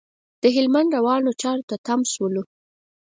د 0.41 0.43
هلمند 0.55 0.89
روانو 0.97 1.31
چارو 1.41 1.67
ته 1.69 1.75
تم 1.85 1.99
شولو. 2.13 2.43